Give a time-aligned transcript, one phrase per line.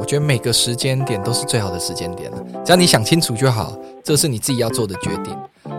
[0.00, 5.36] 我觉得每个时间点都是最好的时间点了，只要你想清楚就好，这是你自己要做的决定。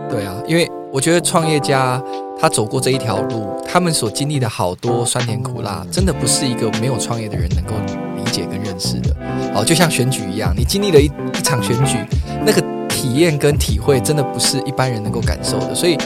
[0.08, 2.00] 对啊，因为我觉得创业家
[2.39, 7.71] 他走过这一条路，他们所经历的好多酸甜苦辣，真的不是一个没有创业的人能够
[8.15, 9.10] 理解跟认识的。
[9.55, 11.98] 哦，就像选举一样，你经历了一一场选举，
[12.46, 15.74] 那个体验跟体会，真的不是一般人能够感受的。
[15.74, 15.98] 所以，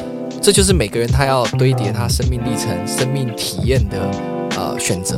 [0.41, 4.09] 这就是每个人他要堆叠他生命历程、生命体验的
[4.55, 5.17] 呃选择。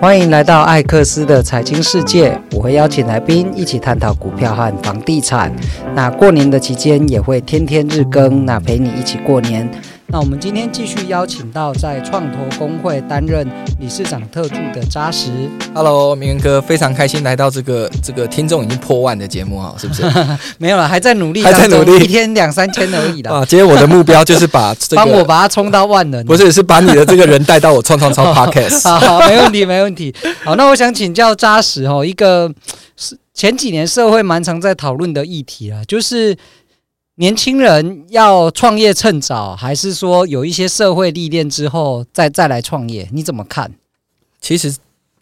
[0.00, 5.54] 欢迎来到艾克斯的财经世界，我会邀请来宾一起探讨股票和房地产。
[5.94, 9.70] 那过年的期间也会天天日更，那陪你一起过年。
[10.12, 13.46] 那我们今天继续邀请到在创投公会担任
[13.78, 15.30] 理事长特助的扎实。
[15.72, 20.02] Hello，明恩哥，非常开心来到这个这个听众已经破万的节目啊，是不是？
[20.58, 23.30] 没有了，还在努力，还在努力，一天两三千而已啦。
[23.38, 28.82] 啊，今天我的目标就是把 这个帮我把它冲到万人，不是，是把你的这个人带到我创创超 Podcast。
[28.88, 30.12] 好，好，没问题，没问题。
[30.42, 32.52] 好，那我想请教扎实哦，一个
[32.96, 36.36] 是前几年社会蛮常在讨论的议题啊，就是。
[37.20, 43.06] 年轻人要创业趁早，还是说有一些社会历练之后再再来创业？
[43.12, 43.70] 你怎么看？
[44.40, 44.74] 其实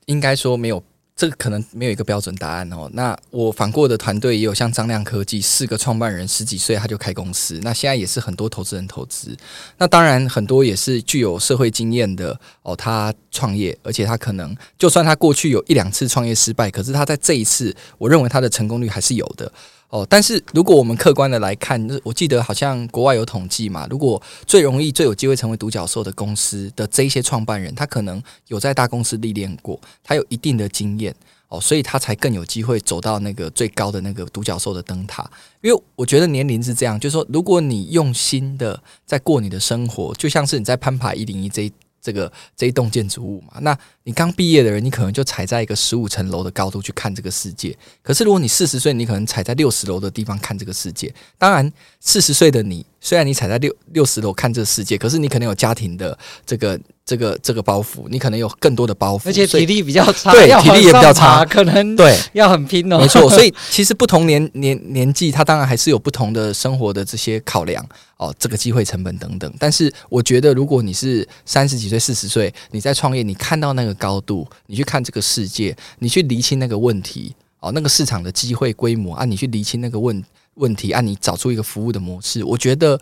[0.07, 0.81] 应该说没有，
[1.17, 2.89] 这个可能没有一个标准答案哦。
[2.93, 9.37] 那我访过的团队也有像张亮科技四个创办人十几岁他就开公司，那现在也是很多投资人投资。
[9.77, 19.51] 那当然很多也是具有社会经验的哦，他创业，而且他可能就算他过去有一两次创业失败，可是他在这一次，我认为他的成功率还是有的。
[19.91, 31.15] 哦，但是如果我们客观的来看，我记得好像国外有统计嘛，如果最容易、最有机会成为独角兽的公司的这些创办人，他可能有在大公司历练过，他有一定的经验
[31.49, 35.27] 哦，所以他才更有机会走到那个最高的那个独角兽的灯塔。
[35.63, 41.73] 因为我觉得年龄是这样，就是说，如果你用心的在过你的生活，就像是你在攀爬一零一这一。
[42.09, 47.77] 这个这一栋建筑物嘛，那你刚毕业的人，你可能就踩在一个十五层楼的高度去看这个世界。
[48.03, 51.15] 可是如果你四十岁，你可能踩在六十楼的地方看这个世界。
[51.37, 51.71] 当然，
[52.01, 56.81] 四十岁的你，虽然你踩在六六十楼看这个世界，可是你可能有家庭的这个。
[57.09, 62.99] 这个这个包袱，你可能有更多的包袱，而且体力比较差，对，体力也比较差，可能对要很拼哦。
[62.99, 67.83] 没错， 所以其实不同年年年纪，他当然还是有不同的生活的这些考量
[68.19, 69.51] 哦，这个机会成本等等。
[69.59, 80.23] 但是我觉得，如果你是三十几岁、四十岁，你在创业，你看到那个高度，你去看这个世界，你去厘清那个问题哦，那个市场的机会规模啊，你去厘清那个问
[80.57, 83.01] 问题啊，你找出一个服务的模式，我觉得，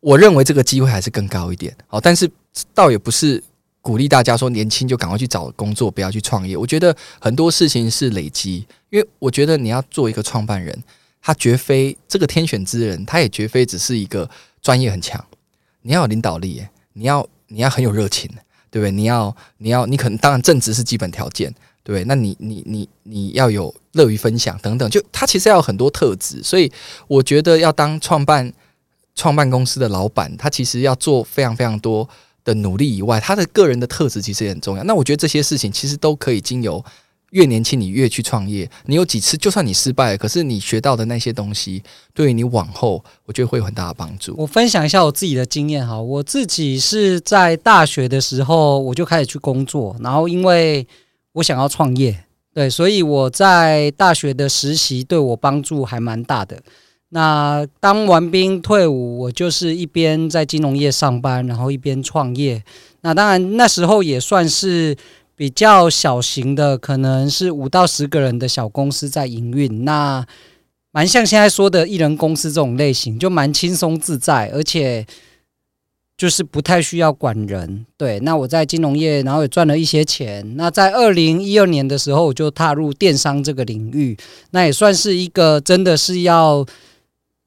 [0.00, 1.98] 我认为这个机会还是更高一点哦。
[1.98, 2.30] 但是
[2.74, 3.42] 倒也不是。
[3.82, 6.54] 鼓励大家说，年轻就赶快去找工作，不要去创业。
[6.54, 10.84] 我觉得很多事情是累积，因为我觉得你要做一个创办人，
[11.22, 14.28] 他绝非这个天选之人，他也绝非只是一个
[14.60, 15.24] 专业很强。
[15.80, 16.62] 你要有领导力，
[16.92, 18.28] 你要你要很有热情，
[18.70, 18.90] 对不对？
[18.90, 21.50] 你要你要你可能当然正直是基本条件，
[21.82, 22.04] 对不对？
[22.04, 26.42] 那你你你你要有乐于分享等等，就他其实要有很多特质。
[26.42, 26.70] 所以
[27.08, 28.52] 我觉得要当创办
[29.14, 32.06] 创办公司的老板，他其实要做非常非常多。
[32.44, 34.84] 的努力以外，他的个人的特质其实也很重要。
[34.84, 36.84] 那我觉得这些事情其实都可以经由
[37.30, 44.34] 越年轻你越去创业，你有几次就算你失败了，可是你学到的那些东西，对于你往后我觉得会有很大的帮助。
[44.36, 50.86] 我分享一下我自己的经验哈，我自己是在大学的时候我就开始去工作，然后因为
[51.34, 56.60] 我想要创业，对，所以我在大学的实习对我帮助还蛮大的。
[57.12, 62.62] 那当完兵退伍，我就是一边在金融业上班，然后一边创业。
[63.00, 64.96] 那当然那时候也算是
[65.34, 69.84] 比较小型的，可能是五到十个人的小公司在营运。
[69.84, 70.24] 那
[70.92, 75.04] 蛮像现在说的艺人公司这种类型，就蛮轻松自在，而且
[76.16, 77.86] 就是不太需要管人。
[77.96, 80.54] 对，那我在金融业，然后也赚了一些钱。
[80.56, 84.16] 那在二零一二年的时候，我就踏入电商这个领域，
[84.52, 86.64] 那也算是一个真的是要。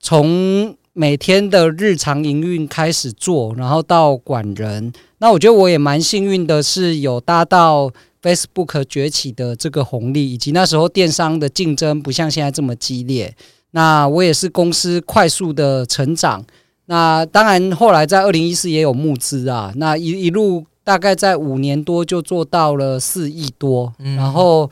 [0.06, 7.90] 从每天的日常营运开始做，然后到管人，那我觉得我也蛮幸运的，是有搭到
[8.22, 13.34] Facebook 崛起的这个红利，以及那时候电商的竞争不像现在这么激烈。
[13.72, 16.46] 那我也是公司快速的成长。
[16.88, 24.70] 那当然后来在二零一四也有募资啊，那一一路大概在五年多就做到了四亿多，嗯、然后。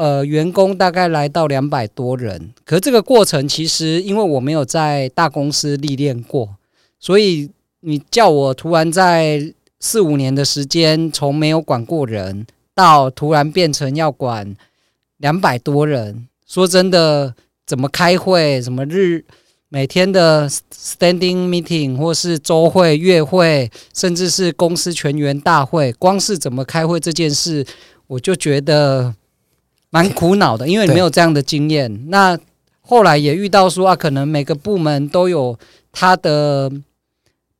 [0.00, 6.56] 呃，员工大概来到两百多人，可这个过程其实因为我没有在大公司历练过，
[6.98, 7.50] 所以
[7.80, 14.56] 你叫我突然在四五年的时间，从没有管过人到突然变成要管
[15.18, 17.34] 两百多人，说真的，
[17.66, 19.22] 怎么开会，什么日
[19.68, 27.66] 每天的 standing meeting 或是周会、月会，甚至是公司全员大会，光是怎么开会这件事，
[28.06, 29.14] 我就觉得。
[29.90, 32.08] 蛮苦恼的，因为你没有这样的经验。
[32.08, 32.38] 那
[32.80, 35.58] 后来也遇到说啊，可能每个部门都有
[35.92, 36.70] 他的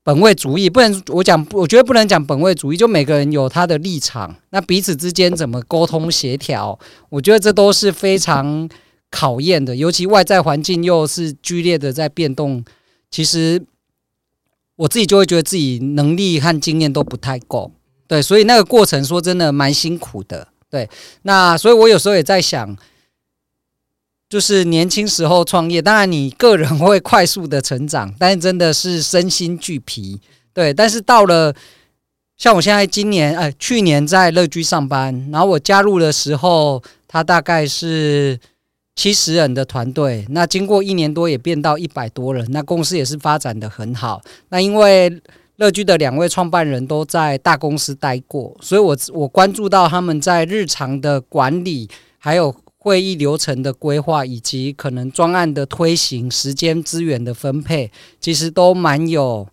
[0.03, 6.79] 本位主义，不能我讲，我觉得不能讲本位主义，就每个人有他的立场，那彼此之间怎么沟通协调，
[7.11, 8.69] 我觉得这都是非常
[9.11, 12.65] 考验的，尤其外在环境又是剧烈的在变动，
[13.11, 13.63] 其实
[14.77, 17.71] 我自己就会觉得自己能力和经验都不太够，
[18.09, 20.89] 对，所以那个过程说真的蛮辛苦的，对，
[21.23, 22.77] 那所以我有时候也在想。
[24.29, 30.21] 就是年轻时候创业，当然你个人会快速的成长，但是真的是身心俱疲。
[30.55, 31.53] 对，但是到了
[32.37, 38.39] 像我现在今年，呃，去年在乐居上班，然后我加入的时候，他大概是
[38.95, 44.23] 七十人的团队，那经过一年多也变到一百多人，那公司也是发展的很好。
[44.51, 45.21] 那因为
[45.61, 52.53] 乐居的两位创办人都在大公司待过，所以我我关注到他们在日常的管理还有。
[52.83, 59.47] 会议流程的规划以及可能专案的推行、时间资源的分配，其实都蛮有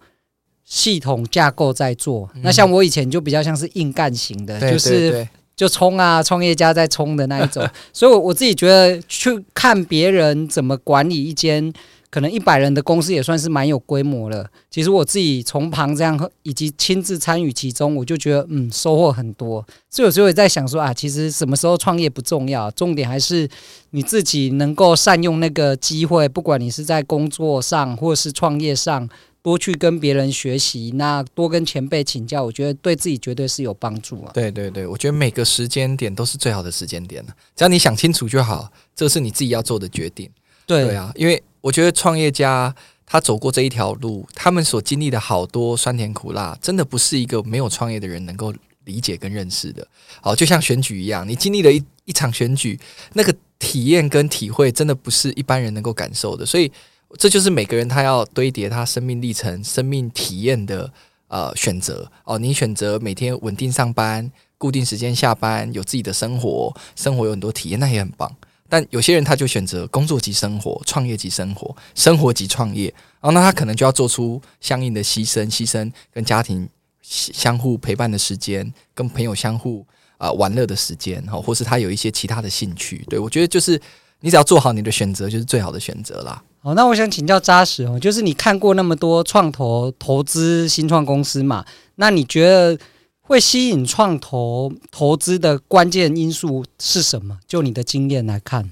[0.64, 2.30] 系统架构在做。
[2.36, 5.28] 嗯、那像我以前就比较像是硬干型的，对就是
[5.58, 7.70] 就冲啊，创业家在冲的那一种。
[7.92, 11.74] 所以，我我自己觉得去看别人怎么管理一间。
[12.18, 14.50] 可能一百人的公司也算是蛮有规模了。
[14.72, 19.64] 其实我自己从旁这样以及亲自参与其中，我就觉得嗯，收获很多。
[19.88, 23.48] 所以有时候也在想说啊，其实什么时候创业不重要，重点还是
[23.92, 29.08] 你自己能够善用那个机会，不管你是在工作上或是创业上，
[29.44, 34.32] 多去跟别人学习，那多跟前辈请教，我觉得对自己绝对是有帮助啊。
[34.34, 40.28] 对对对，我觉得每个时间点都是最好的时间点了，只要你想清楚就好，这是你自己要做的决定。
[40.66, 41.44] 对对啊，因为。
[41.68, 42.74] 我觉得创业家
[43.06, 48.54] 他走过这一条路，他们所经历的好多酸甜苦辣，真的不是一个没有创业的人能够
[48.86, 49.86] 理解跟认识的。
[50.22, 52.80] 好，就像选举一样，你经历了一一场选举，
[53.14, 56.46] 那个体验跟体会，真的不是一般人能够感受的。
[56.46, 56.72] 所以，
[57.18, 60.90] 这就是每个人他要堆叠他生命历程、生命体验的
[61.28, 62.10] 呃选择。
[62.24, 68.34] 哦，你选择每天稳定上班、固定时间下班，有自己的生活，生活有很多体验，那也很棒。
[68.70, 76.68] 但有些人他就选择工作即生活，创业即生活，生活即创业，然后那他可能就要做出相应的牺牲，牺牲跟家庭
[77.02, 79.86] 相互陪伴的时间，跟朋友相互
[80.18, 83.06] 啊、玩乐的时间，哈，或是他有一些其他的兴趣。
[83.10, 83.80] 对，我觉得就是
[84.20, 86.44] 你只要做好你的选择，就是最好的选择啦。
[86.60, 91.66] 好，那我想请教扎实哦，就是你看过那么多创投投资新创公司嘛？
[91.96, 92.78] 那你觉得？
[93.28, 97.38] 会吸引创投投资的关键因素是什么？
[97.46, 98.72] 就你的经验来看，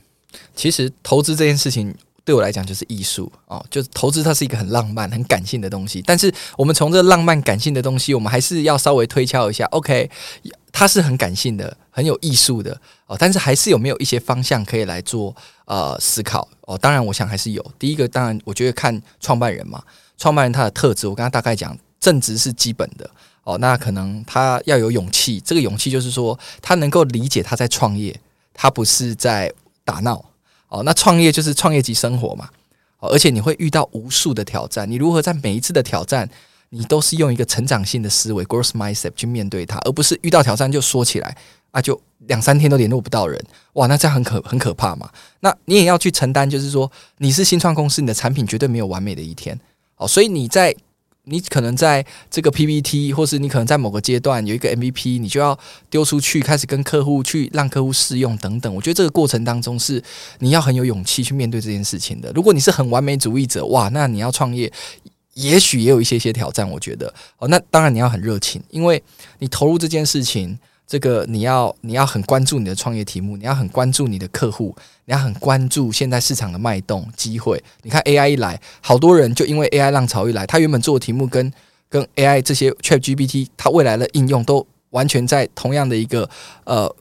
[0.56, 1.94] 其实投资这件事情
[2.24, 6.02] 对我来讲就是艺术哦，就是投资它是一个很浪漫、很感性的东西。
[6.06, 9.66] 但是我们从这浪漫感性的东西，我们还是要稍微推敲一下。
[9.66, 10.10] OK，
[10.72, 15.36] 它是很感性的、很有艺术的哦，但是还是有没有一些方向可以来做
[15.66, 16.78] 呃思考哦？
[16.78, 17.64] 当然，我想还是有。
[17.78, 19.84] 第一个，当然我觉得看创办人嘛，
[20.18, 23.10] 创办人他的特质，我刚刚大概讲，正直是基本的。
[23.46, 28.20] 哦，那可能他要有勇气，这个勇气就是说，他能够理解他在创业，
[28.56, 29.54] 他不是在
[29.84, 30.26] 打闹。
[30.68, 32.50] 哦，那创业就是创业即生活嘛。
[32.98, 36.28] 哦，而且你会遇到无数的挑战，你如何在每一次的挑战，
[36.70, 41.38] 你都是用一个成长性的思维 （growth mindset） 去面对它，而不是遇到挑战就说起来
[41.70, 43.40] 啊，就两三天都联络不到人，
[43.74, 45.08] 哇，那这样很可很可怕嘛。
[45.42, 49.60] 那你也要去承担，就是说你是新创公司，你的产品绝对没有完美的一天。
[49.98, 50.76] 哦，所以你在。
[51.26, 55.58] 你可能在这个 PPT，或是你可能在某个阶段有一个 MVP，你就要
[55.90, 58.74] 丢出去，开始跟客户去让客户试用等等。
[58.74, 60.02] 我觉得这个过程当中是
[60.40, 62.32] 你要很有勇气去面对这件事情的。
[62.34, 64.72] 如果你是很完美主义者，哇，那你要创业，
[65.34, 66.70] 也许也有一些些挑战。
[66.70, 69.02] 我觉得哦，那当然你要很热情，因为
[69.40, 70.58] 你投入这件事情。
[70.88, 74.76] 这个你要你要很关注你的创业题目，你要很关注你的客户，
[75.06, 77.64] 你要很关注现在市场的脉动机会。
[77.84, 81.52] 你看 AI 一来，好多人就因为 AI 浪潮一来，他原本做的题目跟
[81.90, 86.30] 跟 AI 这些 ChatGPT，它未来的应用都完全在同样的一个
[86.64, 86.94] 呃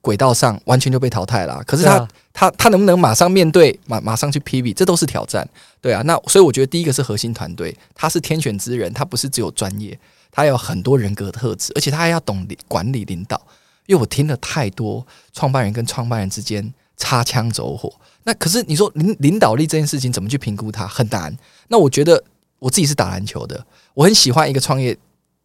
[0.00, 1.62] 轨道上，完全就被淘汰了。
[1.66, 5.46] 可是他、啊、他他能不能马上面对，马马上去 pivot，这都是挑战。
[5.80, 9.98] 对啊，那所以我觉得第一个是核心团队，他是天选之人，他不是只有专业。
[10.30, 13.40] 他有很多人格特质，而且他还要懂管理领导。
[13.86, 17.90] 因为我听了太多创办人跟创办人之间擦枪走火，
[18.24, 21.34] 那可是你说领领导力这件事情怎么去评估它很难。
[21.68, 22.22] 那我觉得
[22.58, 23.64] 我自己是打篮球的，
[23.94, 24.96] 我很喜欢一个创业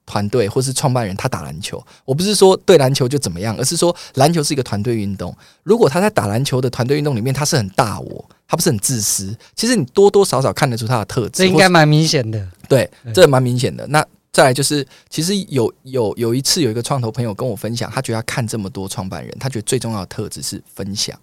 [0.06, 1.82] 团队或是创办人他打篮球。
[2.04, 5.34] 我不是说对篮球就怎么样，而是说篮球是一个团队运动。
[5.62, 9.34] 如果他在打篮球的团队运动里面，他是很大我，他不是很自私。
[9.56, 12.46] 其实你多多少少看得出他的特质，这应该蛮明显的。
[12.68, 13.86] 对，这蛮明显的。
[13.88, 21.18] 那再来就是，其实有有有一次有一个创投朋友跟我分享，他觉得他看这么多创办人，他觉得最重要的特质是分享。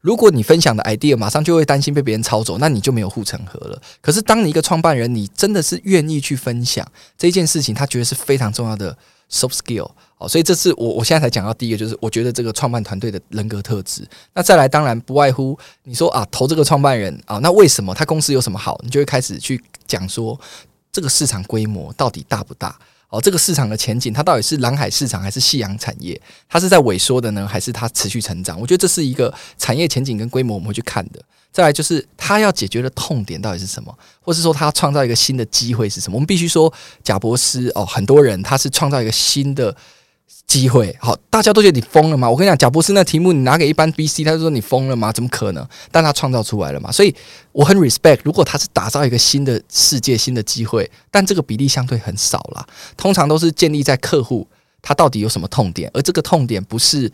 [0.00, 3.80] 如果你分享的 idea 马上就会担心被别人抄走，那你就没有护城河了。
[4.00, 6.86] 可是当你一个创办人，你真的是愿意去分享
[7.18, 8.96] 这件事情，他觉得是非常重要的
[9.30, 10.26] soft skill 哦。
[10.28, 14.06] 所以这是我我现在才讲到第一个，就是我觉得这个创办团队的人格特质。
[14.34, 18.80] 那再来，当然不外乎你说啊，投这个创办人啊，那为什么他公司有什么好？
[18.82, 20.38] 你就会开始去讲说
[20.90, 22.78] 这个市场规模到底大不大？
[23.10, 26.18] 哦，这个市场的前景，它到底是蓝海市场还是夕阳产业？
[26.48, 28.58] 它是在萎缩的呢，还是它持续成长？
[28.60, 31.20] 我觉得这是一个产业前景跟规模我们会去看的。
[31.52, 36.14] 再来就是它要解决的痛点到底是什么，或是说它创造一个新的机会是什么？
[36.14, 39.76] 我们必须说，贾博士哦，很多人他是创造一个新的。
[40.46, 42.28] 机会好，大家都觉得你疯了吗？
[42.28, 45.12] 我跟你讲，贾博士那题目你拿给一般 B C，他就说你疯了吗？
[45.12, 45.64] 怎么可能？
[45.92, 47.14] 但他创造出来了嘛，所以
[47.52, 48.18] 我很 respect。
[48.24, 54.48] 如果他是打造一个新的世界、新的机会，但这个比例相对很少啦，通常都是建立在客户
[54.82, 57.10] 他到底有什么痛点，而这个痛点不是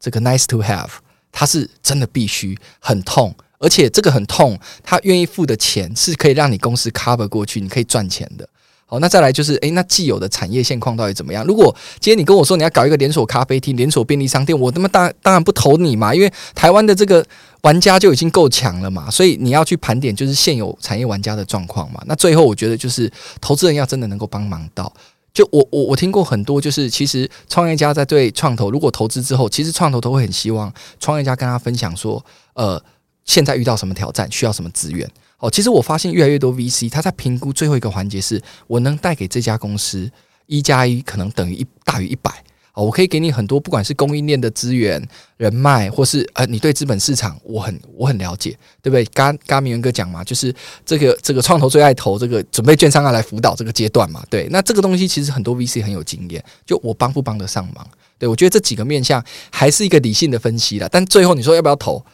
[0.00, 0.90] 这个 nice to have，
[1.30, 8.48] 他是真的必须很痛，而且这个很痛，他愿意付的钱是可以让你公司 cover 过去，你可以赚钱的。
[8.90, 11.44] 好，那再来就是，诶，那既有的产业现况到底怎么样？
[11.44, 17.24] 如果今天你跟我说你要搞一个连锁咖啡厅、连锁便利商店，我他妈当当然不投你嘛，因为台湾的这个
[17.60, 22.02] 玩家就已经够强了嘛，所以你要去盘点就是现有产业玩家的状况嘛。
[22.06, 23.08] 那最后我觉得就是
[23.40, 24.92] 投资人要真的能够帮忙到，
[25.32, 32.20] 就我我我听过很多，就是其实创业家在对创投如果投资之后，其实创投都会很希望创业家跟他分享说，
[32.54, 32.82] 呃，
[33.24, 35.08] 现在遇到什么挑战，需要什么资源。
[35.40, 40.10] 哦，其实我发现越来越多 VC，他在评估最后一个环节是，我能带给这家公司
[40.46, 42.30] 一加一可能等于一大于一百。
[42.72, 45.02] 哦，我可以给你很多，不管是供应链的资源、
[45.36, 49.04] 人脉，或是呃，你对资本市场，我很我很了解，对不对？
[49.06, 50.54] 刚刚明元哥讲嘛，就是
[50.86, 54.46] 这个这个创投最爱投这个准备券商要来辅导这个阶段嘛，对。
[54.52, 57.84] 那这个东西其实很多 VC 很有经验，就我帮不帮得上忙？
[58.18, 60.88] 对，我觉得这几个面向还是一个理性的分析了。
[60.88, 62.04] 但最后你说要不要投，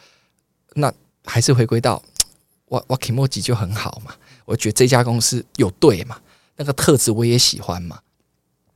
[0.73, 0.91] 那
[1.23, 2.01] 还是回归到。
[2.69, 4.13] 我我 Kimoji 就很好嘛，
[4.45, 6.17] 我觉得这家公司有对嘛，
[6.57, 7.99] 那个特质我也喜欢嘛，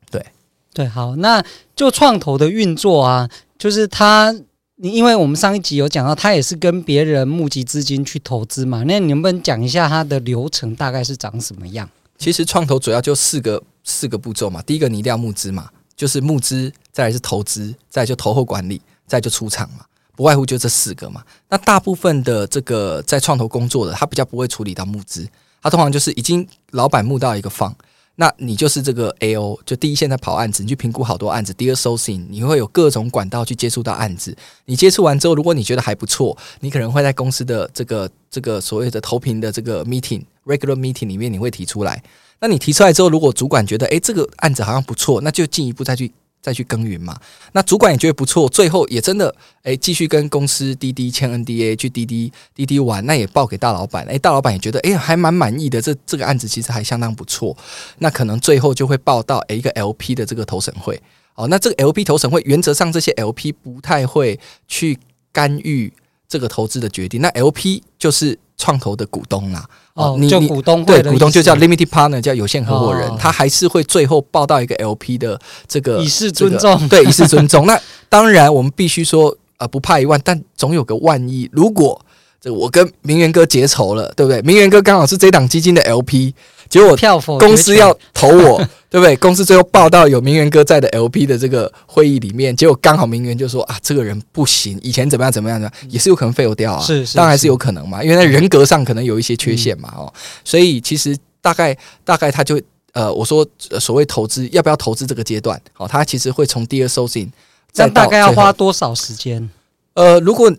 [0.09, 0.25] 对
[0.73, 1.43] 对，好，那
[1.75, 4.33] 就创投的运作啊，就是他，
[4.77, 11.89] 你因为我们上一集有讲到，他也是跟别人募集资金去投资嘛，那你能不能讲一下他的流程大概是长什么样？
[12.17, 19.85] 其实创投主要就四个四个步骤嘛，第一个你一定要募资嘛，就是募资，再来是投资，再来就投后管理，再来就出场嘛。
[20.21, 21.23] 不外乎就这四个嘛。
[21.49, 25.27] 那大部分的这个在创投工作的，他比较不会处理到募资，
[25.63, 27.75] 他通常就是已经老板募到一个方，
[28.17, 31.51] 那你就是这个 AO，就第一线在跑案子，你去评估好多案子。
[31.55, 34.37] 第二 sourcing，你会有各种管道去接触到案子。
[34.65, 42.03] 你接触完之后，如果你觉得还不错，你可能会在公司的这个这个所谓的投屏的这个 meeting regular meeting 里面，你会提出来。
[42.39, 46.11] 那你提出来之后，如果主管觉得诶这个案子好像不错，那就进一步再去。
[46.41, 47.15] 再去耕耘嘛，
[47.53, 49.33] 那主管也觉得不错，最后也真的
[49.63, 57.55] 诶继续跟公司滴滴签 NDA 去滴滴滴滴玩，那也报给大老板，诶大老板也觉得诶还蛮满意的，这这个案子其实还相当不错，
[57.99, 60.99] 那可能最后就会报到诶一个 LP 的这个投审会，
[61.35, 64.97] 哦，那这个 LP 投审会原则上这些 LP 不太会去
[65.31, 65.93] 干预
[66.31, 68.39] 这个投资的决定，那 LP 就是。
[68.57, 77.65] 创投的股东啦，哦，你就股东对股东就叫 limited partner，叫有限合伙人，哦，他还是会最后报到一个 LP 的这个以示尊重，这个，对，以示尊重。
[77.65, 77.75] 那
[78.07, 81.49] 当然，我们必须说，呃，不怕一万，但总有个万一。
[81.51, 81.99] 如果
[82.39, 84.39] 这我跟明源哥结仇了，对不对？
[84.43, 86.35] 明源哥刚好是这档基金的 LP。
[86.71, 88.57] 结果票公司要投我，
[88.89, 89.13] 对不对？
[89.17, 96.81] 公司最后报到有明源哥在的 LP 的这个会议里面，结果刚好明源就说啊，这个人不行，以前怎么样怎么样的，也是有可能 fail 掉啊。
[96.81, 100.11] 是，是，当然是有可能嘛，因为在人格上可能有一些缺陷嘛，哦，
[100.45, 102.59] 所以其实大概大概他就
[102.93, 103.45] 呃，我说
[103.77, 107.27] 所谓投资要不要投资这个阶段，哦，他其实会从 deal sourcing，
[107.73, 109.49] 这样大概要花多少时间？
[109.95, 110.49] 呃，如果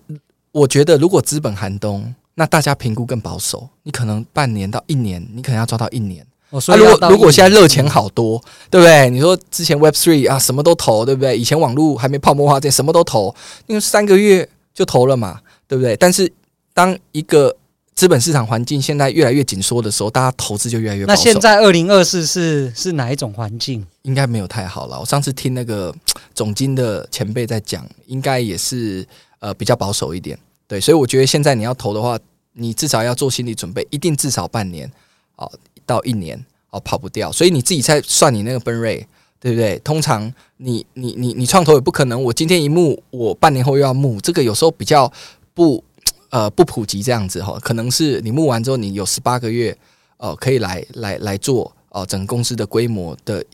[0.53, 2.15] 我觉得如果资本寒冬。
[2.35, 6.27] 那大家评估更保守，你可能半年到一年，你可能要抓到一年。
[6.51, 9.09] 哦、所以如果如果现在热钱好多，嗯、对不对？
[9.09, 11.37] 你说之前 Web Three 啊，什么都投，对不对？
[11.37, 13.35] 以前网络还没泡沫化，这什么都投，
[13.67, 15.97] 因为三个月就投了嘛，对不对？
[15.97, 16.31] 但是
[16.75, 17.57] 当一个
[17.95, 21.19] 资本市场环境现在越来越紧缩的时候，大家投资就越来越保守。
[21.19, 23.87] 那现在二零二四是是哪一种环境？
[24.03, 25.01] 应该没有太好了。
[25.01, 25.95] 我上次听那个
[26.35, 29.07] 总经的前辈在讲，应该也是
[29.39, 30.39] 呃比较保守一点。
[30.73, 32.19] 对，所以我觉得现在你要投的话，
[32.55, 34.91] 你至少要做心理准备，一定至少半年
[35.37, 35.53] 哦
[35.85, 37.31] 到一年哦跑不掉。
[37.31, 39.05] 所以你自己在算你那个 burn rate，
[39.39, 39.79] 对不对？
[39.81, 45.13] 通常你你你你创投也不可能，我今天一募，我半年后又要募，这个有时候比较
[45.53, 45.85] 不
[46.31, 47.59] 呃不普及这样子哈。
[47.61, 49.77] 可能是你募完之后，你有十八个月
[50.17, 53.45] 哦可以来来来做哦，整个公司的规模的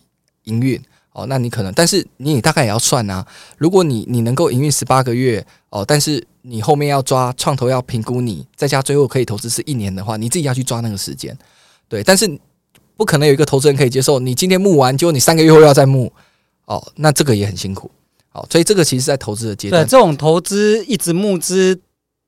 [0.44, 0.80] 营运
[1.12, 3.26] 哦，那你可能，但是你也大概也要算啊。
[3.56, 11.36] 如果你你能够营运十八个月哦，但是你后面要抓创投要评估你，再加最后可以投资是一年的话，你自己要去抓那个时间。
[11.88, 12.26] 对，但是
[12.96, 16.12] 不可能有一个投资人可以接受你今天募完，结果你三个月后要再募
[16.64, 17.90] 哦，那这个也很辛苦。
[18.30, 21.80] 好，所以这个其实在投资的阶段，对，这种投资一直募资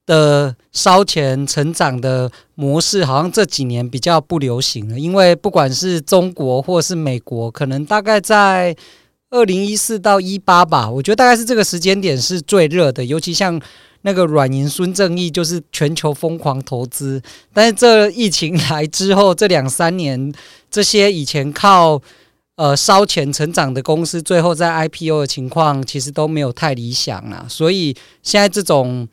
[0.06, 4.98] 的烧钱成长的模式，好像这几年比较不流行了。
[4.98, 8.74] 因为不管是中国或是美国，可能大概在
[9.28, 13.04] 二零一四到一八吧，我觉得大概是这个时间点是最热的。
[13.04, 13.60] 尤其像
[14.02, 17.22] 那个软银孙正义，就是全球疯狂投资。
[17.52, 20.32] 但是这疫情来之后，这两三年，
[20.70, 22.00] 这些以前靠
[22.56, 27.46] 呃，烧钱成长的公司，最后在 IPO 的情况其实都没有太理想啦。
[27.48, 29.08] 所以现在这种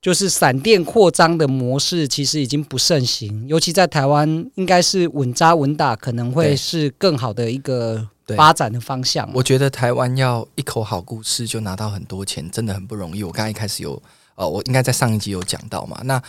[0.00, 3.46] 就是闪电扩张的模式，其实已经不盛行。
[3.46, 9.30] 尤其在台湾，应该是稳扎稳打，可能会是更好的一个发展的方向。
[9.32, 13.22] 我觉得台湾要一口好故事就拿到很多钱，真的很不容易。
[13.22, 14.02] 我刚才一开始有
[14.38, 16.22] 呃，我应该在上一集有讲到嘛，那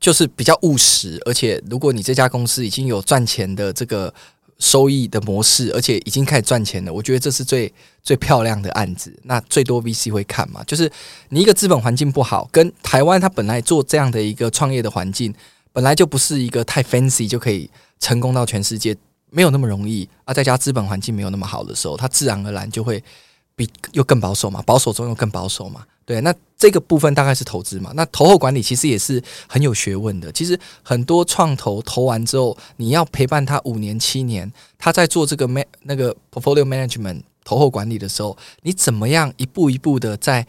[0.00, 4.14] 就是比较务实，而且如果你这家公司已经有赚钱的这个。
[4.60, 6.92] 收益的模式，而且已经开始赚钱了。
[6.92, 7.72] 我觉得这是最
[8.02, 9.16] 最漂亮的案子。
[9.22, 10.64] 那最多 VC 会看嘛？
[10.64, 10.90] 就是
[11.28, 15.32] 你一个资本环境不好，跟台湾它本来做这样的一个创业的环境，
[15.72, 18.96] 本来就不是一个太 fancy 就可以成功到全世界，
[19.30, 20.34] 没有那么容易啊。
[20.34, 23.00] 再加资本环境没有那么好的时候，它自然而然就会
[23.54, 25.86] 比又更保守嘛，保守中又更保守嘛。
[26.08, 27.92] 对，那这个部分大概是投资嘛。
[27.94, 30.32] 那投后管理其实也是很有学问的。
[30.32, 40.46] 其实很多创投投完之后，你要陪伴他五年七年，他在做这个 man 那个 portfolio management 投后管理的时候，你怎么样一步一步的在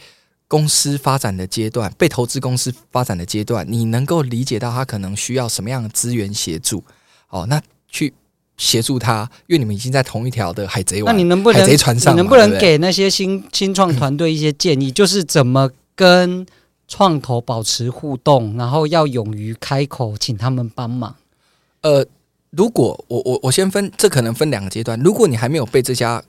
[0.48, 6.82] 公司发展的阶段，被投资公司发展的阶段，你能够理解到他可能需要什么样的资源协助？
[7.28, 8.14] 哦，那去。
[8.60, 12.14] 协助他，因为你们已经在同一条的海贼王，那你能不能海贼船上？
[12.14, 16.46] 你能不能给那些新 新创团队一些建议，就是怎么跟
[16.88, 21.16] 创投保持互动，然后要勇于开口，请他们帮忙。
[21.82, 22.06] 呃，
[22.50, 25.00] 如果我我我先分，这可能分两个阶段。
[25.00, 26.22] 如果你还没有被这家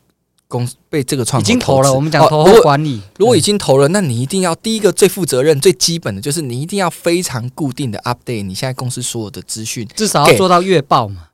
[0.47, 3.01] 公司被这个创投已经投了，我们讲投后管理。
[3.19, 11.30] 如果已经投了，那你一定要第一个最负责任、最基本的就是你一定要非常固定的 update 你现在公司所有的资讯，至少要做到月报嘛。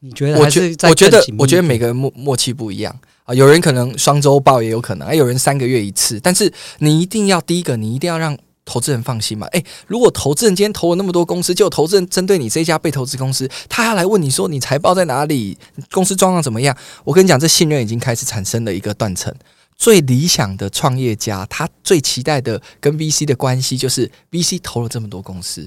[0.00, 0.38] 你觉得？
[0.38, 3.34] 我觉我觉得，我觉得每个人默默契不一样啊。
[3.34, 6.18] 有人可能双周报也有可能，还有人三个月一次。
[6.20, 9.46] 但是你一定要第一个，你一定要让投资人放心嘛。
[9.48, 15.58] 诶，如果投资人今天投了那么多公司，就投资人针对你这一家被投资公司，他要来问你说你财报在哪里，
[15.90, 16.76] 公司状况怎么样？
[17.04, 19.34] 我跟你讲，这信任已经开始产生了一个断层。
[19.76, 25.66] 最理想的创业家，他最期待的跟 VC 的关系，就是 VC 投了这么多公司，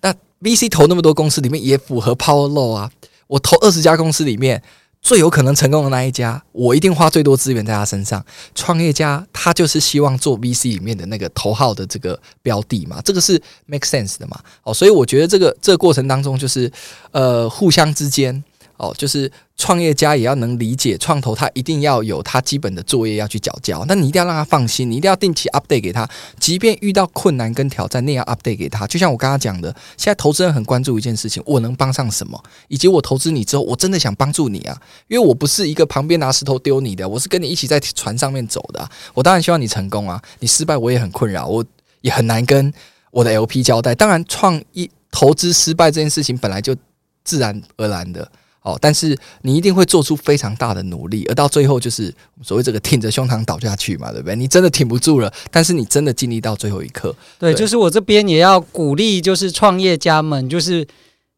[0.00, 2.90] 那 VC 投那么多公司里面也符合 Power Law 啊。
[3.32, 4.62] 我投二十家公司里面
[5.00, 8.22] 最有可能成功的那一家，我一定花最多资源在他身上。
[8.54, 14.38] 创业家他就是希望做 VC 里面的那个头号的这个标的嘛，这个是 make sense 的嘛。
[14.62, 16.70] 哦，所以我觉得这个这个过程当中就是
[17.10, 18.44] 呃互相之间。
[18.76, 23.84] 哦，就是创业家也要能理解创投，他一定要有他基本的作业要去缴交。
[23.86, 26.08] 那你一定要让他放心，你一定要定期 update 给他。
[26.38, 28.86] 即便遇到困难跟挑战，你也要 update 给他。
[28.86, 32.42] 就像我刚刚讲的，现在投资人很关注一件事情：我能帮上什么？
[32.68, 34.80] 以及我投资你之后，我真的想帮助你啊！
[35.08, 38.88] 因为我不是一个旁边拿石头丢你的，我是跟你一起在船上面走的。
[39.14, 40.20] 我当然希望你成功啊！
[40.40, 41.64] 你失败我也很困扰，我
[42.00, 42.72] 也很难跟
[43.10, 43.94] 我的 LP 交代。
[43.94, 46.74] 当然，创一投资失败这件事情本来就
[47.22, 48.28] 自然而然的。
[48.62, 54.36] 哦，但是你一定会做出非常大的努力，而到最后就是所谓这个挺着胸膛倒下去嘛，对不对？
[54.36, 57.14] 你真的挺不住了，但是你真的尽力到最后一刻。
[57.40, 60.86] 对，对就是我这边也要鼓励，就是创业家们，就是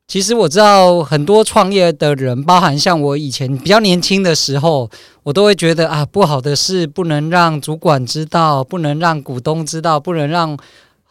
[0.06, 4.90] 其实我知道很多创业的人，包含像我以前比较年轻的时候，
[5.22, 10.58] 我都会觉得啊，不好的事不能让主管知道，不能让股东知道，不能让。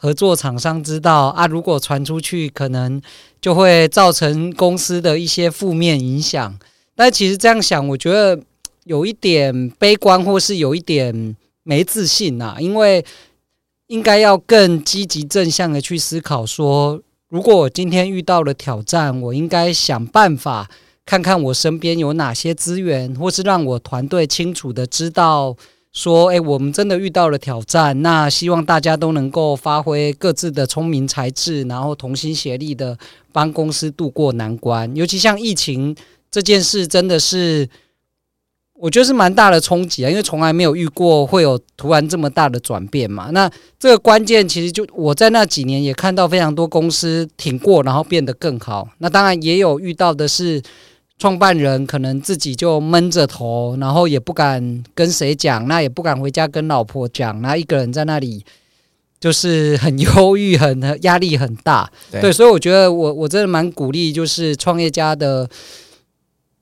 [0.04, 3.02] 合作厂商知道啊，如果传出去，可能
[3.40, 6.60] 就会造成公司的一些负面影响。
[6.94, 8.38] 但其实这样想，我觉得
[8.84, 12.58] 有一点悲观，或是有一点没自信呐。
[12.60, 13.06] 因为
[13.88, 20.70] 应该要更积极正向的去思考，说如果我今天遇到了挑战，我应该想办法
[21.06, 25.56] 看看我身边有哪些资源，或是让我团队清楚的知道。
[25.94, 32.98] 说，哎，我们真的遇到了挑战，那希望大家都能够发挥各自的聪明才智，然后同心协力的
[33.32, 34.94] 帮公司度过难关。
[34.96, 35.96] 尤其像疫情
[36.32, 37.70] 这件事，真的是
[38.74, 43.30] 我觉得是蛮大的冲击啊，因为从来没有遇过会有突然这么大的转变嘛。
[43.30, 48.90] 那这个关键其实就我在那几年也看到非常多公司挺过，然后变得更好。
[48.98, 50.60] 那当然也有遇到的是。
[51.18, 58.44] 创办人可能自己就闷着头，然后也不敢跟谁讲，那也不敢回家跟老婆讲，那一个人在那里
[59.20, 61.90] 就是很忧郁，很压力很大。
[62.12, 65.50] 对，对，所以我觉得我我真的蛮鼓励，就是创业家的，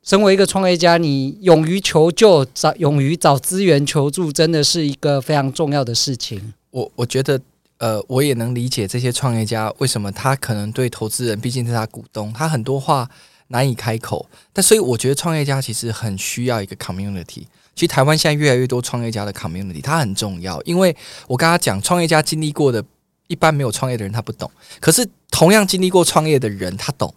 [0.04, 6.54] 身为一个创业家，你勇于求救，找勇于找资源求助，真的是一个非常重要的事情。
[6.72, 7.40] 我我觉得。
[7.82, 13.10] 呃，我也能理解这些创业家为什么他可能对投资人，毕竟是他股东，他很多话
[13.52, 14.28] 难以开口。
[14.52, 17.44] 但所以我觉得创业家其实很需要一个 community。
[17.74, 20.62] 其实台湾现在越来越多创业家的 community，它很重要。
[20.64, 20.96] 因为
[21.28, 22.84] 我刚刚讲，创业家经历过的，
[23.28, 24.50] 一般没有创业的人他不懂。
[24.80, 27.14] 可是同样经历过创业的人，他懂。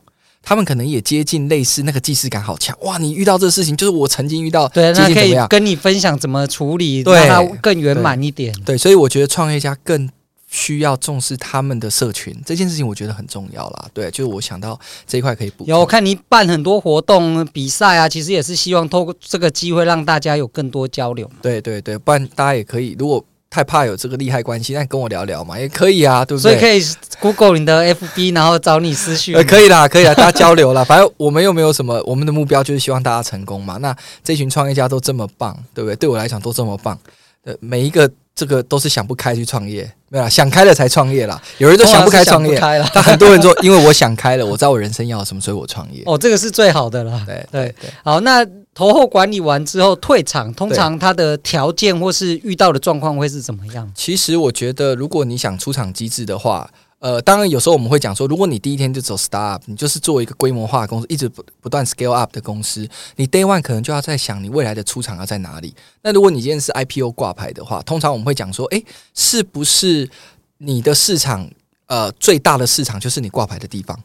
[0.46, 2.76] 他们可能也接近类似那个既视感好强。
[2.82, 8.52] 哇，你遇到这个事情，就是我曾经遇到，对，那可以跟你分享怎么处理，让它更圆满一点。
[8.56, 10.10] 对，对，所以我觉得创业家更。
[10.54, 13.86] 需要重视他们的社群这件事情，我觉得很重要啦。
[13.92, 15.64] 对，就是我想到这一块可以补。
[15.66, 21.28] 有我看你办很多活动比赛啊，其实也是希望透过这个机会让大家有更多交流。
[21.42, 26.52] 对对对，不然大家也可以，如果太怕有这个利害关系，那跟我聊聊嘛，也可以啊，对不对？
[26.52, 26.80] 所以可以
[27.18, 29.34] Google 你的 FB，然后找你私讯。
[29.34, 30.84] 呃，可以啦，可以啦，大家交流啦。
[30.84, 33.78] 反正我们又没有什么，我们的目标就是希望大家成功嘛。
[33.78, 35.96] 那这群创业家都这么棒，对不对？
[35.96, 36.96] 对我来讲都这么棒。
[37.42, 38.08] 呃，每一个。
[38.34, 41.40] 这个都是想不开去创业，没有啦，想开了才创业啦。
[41.58, 42.58] 有人都想不开创业，
[42.92, 46.02] 但很多人说，因为我想开了，我知道我人生要什么，所以我创业。
[46.06, 47.22] 哦，这个是最好的了。
[47.24, 47.90] 对对对，对。
[48.02, 48.44] 好，那
[48.74, 53.90] 投后管理完之后退场，通常他的条件或是遇到的状况会是怎么样？
[53.94, 56.70] 其实我觉得，如果你想出场机制的话。
[57.04, 65.74] 呃，当然有时候我们会讲说，如果你第一天就走 startup，你就是做一个规模化公司，一直不不断 scale up 的公司，你 day one 可能就要在想你未来的出场要在哪里。
[66.00, 70.08] 那如果你今天是 IPO 挂牌的话，通常我们会讲说，诶，是不是
[70.56, 71.46] 你的市场
[71.88, 74.02] 呃最大的市场就是你挂牌的地方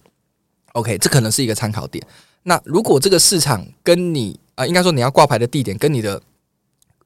[0.74, 2.06] ？OK，这可能是一个参考点。
[2.44, 6.22] 那如果这个市场跟你啊、应该说你要挂牌的地点跟你的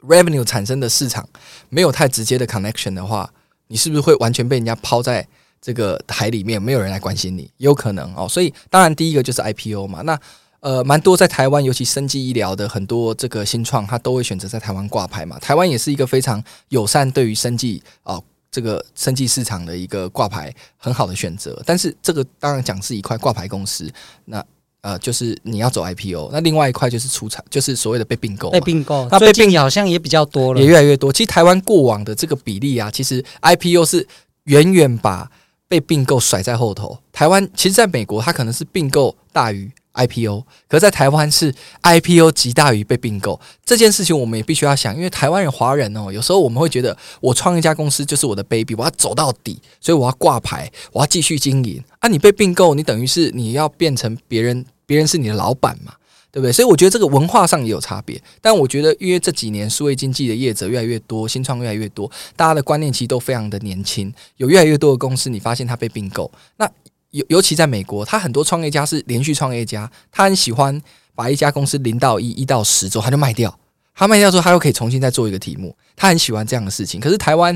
[0.08, 1.30] revenue 产生的市场
[1.70, 3.32] 没有太直接的 connection 的话，
[3.68, 5.28] 你是不是会完全被人家抛在？
[5.66, 8.28] 这个海里面没有人来关心你，有可能哦。
[8.28, 10.02] 所以当然第一个就是 IPO 嘛。
[10.02, 10.20] 那
[10.60, 15.40] 呃，蛮多在台湾，尤其生技医疗的很多这个新创，它都会选择在台湾挂牌嘛。
[15.40, 18.22] 台湾也是一个非常友善对于生技哦，
[18.52, 21.62] 这个生技市场的一个挂牌很好的选择。
[21.66, 23.92] 但是这个当然讲是一块挂牌公司，
[24.26, 24.44] 那
[24.82, 26.30] 呃就是你要走 IPO。
[26.32, 28.50] 那另外一块就是出产，就是所谓的被并购。
[28.50, 31.12] 被并购，那被并好像也比较多了，也越来越多。
[31.12, 34.08] 其实台湾过往的这个比例啊，其实 IPO 是
[34.46, 35.30] 远远把
[35.74, 51.84] 被并购甩在后头，台湾其实在美国，它可能是并购大于 IPO，可在台湾是 IPO 极大于被并购这件事情，我们也必须要想，因为台湾人、华人哦，有时候我们会觉得，我创一家公司就是我的 baby，我要走到底，所以我要挂牌，我要继续经营。
[51.98, 55.94] 啊，你被并购，你等于是你要变成别人，别人是你的老板嘛。
[56.34, 56.52] 对不对？
[56.52, 66.32] 所以我觉得这个文化上也有差别，但我觉得因为这几年数位经济的业者越来越多，新创越来越多，大家的观念其实都非常的年轻，有越来越多的公司，你发现它被并购。
[66.58, 66.68] 那
[67.12, 70.82] 尤尤其在美国，他很多创业家是连续创业家，他很喜欢
[71.14, 73.56] 把一家公司零到一、一到十之后他就卖掉，
[73.94, 77.00] 他卖掉之后他又可以重新再做一个题目，他很喜欢这样的事情。
[77.00, 77.56] 可是台湾，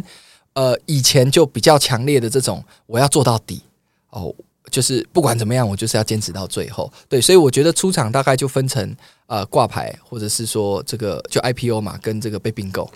[0.53, 3.63] 呃，以前就比较强烈的这种我要做到底
[4.11, 4.35] 哦。
[4.69, 6.91] 就是不管怎么样，我就是要坚持到最后。
[7.07, 8.95] 对，所以我觉得出场大概就分成
[9.27, 12.89] 呃挂牌，或者是说这个就 IPO 嘛，跟这个被并购。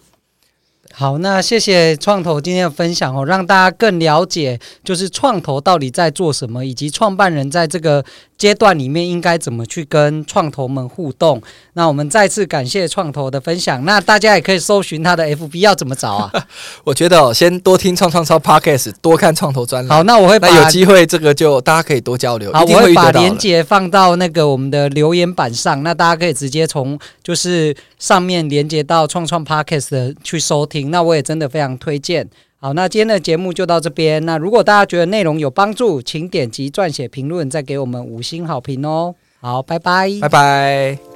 [0.93, 8.03] 好，那谢谢创投今天的分享哦，让大家更了解就是创投到底在做什么，以及创办人在这个
[8.41, 11.39] 阶段里面应该怎么去跟创投们互动。
[11.73, 13.85] 那我们再次感谢创投的分享。
[13.85, 16.31] 那大家也可以搜寻他的 FB，要怎么找啊？
[16.83, 19.95] 我觉得哦，先多听创创超 Podcast，多看创投专栏。
[19.95, 22.51] 好，那我会把有机会这个就大家可以多交流。
[22.51, 30.89] 好，我会把链接放到那个我们的留言板上，那大家可以直接从就是上面连接到创创 Podcast 的去收听。
[30.89, 32.27] 那我也真的非常推荐。
[32.63, 34.23] 好，那今天的节目就到这边。
[34.23, 39.15] 那如果大家觉得内容有帮助，请点击撰写评论，再给我们五星好评哦。
[39.39, 41.10] 好，拜拜，拜拜。